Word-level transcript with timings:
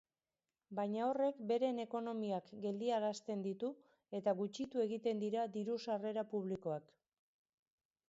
Baina 0.77 1.03
horrek 1.07 1.43
beren 1.51 1.81
ekonomiak 1.83 2.49
geldiarazten 2.65 3.45
ditu 3.49 3.71
eta 4.21 4.35
gutxitu 4.43 4.85
egiten 4.89 5.25
dira 5.29 5.49
diru-sarrera 5.59 6.29
publikoak. 6.37 6.95